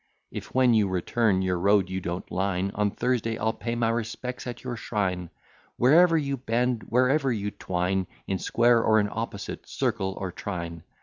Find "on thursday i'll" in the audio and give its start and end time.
2.73-3.53